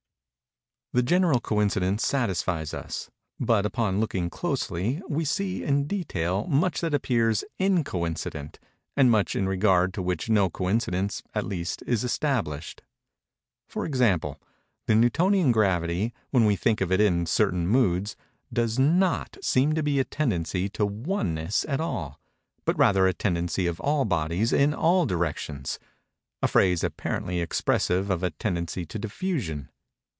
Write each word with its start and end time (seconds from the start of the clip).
The 0.93 1.01
general 1.01 1.39
coincidence 1.39 2.05
satisfies 2.05 2.73
us; 2.73 3.09
but, 3.39 3.65
upon 3.65 4.01
looking 4.01 4.29
closely, 4.29 5.01
we 5.07 5.23
see, 5.23 5.63
in 5.63 5.87
detail, 5.87 6.45
much 6.47 6.81
that 6.81 6.93
appears 6.93 7.45
_in_coincident, 7.61 8.57
and 8.97 9.09
much 9.09 9.33
in 9.33 9.47
regard 9.47 9.93
to 9.93 10.01
which 10.01 10.27
no 10.29 10.49
coincidence, 10.49 11.23
at 11.33 11.45
least, 11.45 11.81
is 11.87 12.03
established. 12.03 12.81
For 13.69 13.85
example; 13.85 14.37
the 14.85 14.93
Newtonian 14.93 15.53
gravity, 15.53 16.13
when 16.31 16.43
we 16.43 16.57
think 16.57 16.81
of 16.81 16.91
it 16.91 16.99
in 16.99 17.25
certain 17.25 17.65
moods, 17.67 18.17
does 18.51 18.77
not 18.77 19.37
seem 19.41 19.71
to 19.75 19.81
be 19.83 19.97
a 19.97 20.03
tendency 20.03 20.67
to 20.71 20.85
oneness 20.85 21.63
at 21.69 21.79
all, 21.79 22.19
but 22.65 22.77
rather 22.77 23.07
a 23.07 23.13
tendency 23.13 23.65
of 23.65 23.79
all 23.79 24.03
bodies 24.03 24.51
in 24.51 24.73
all 24.73 25.05
directions—a 25.05 26.47
phrase 26.49 26.83
apparently 26.83 27.39
expressive 27.39 28.09
of 28.09 28.23
a 28.23 28.31
tendency 28.31 28.85
to 28.87 28.99
diffusion. 28.99 29.69